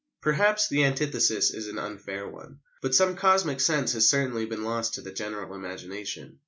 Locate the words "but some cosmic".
2.81-3.59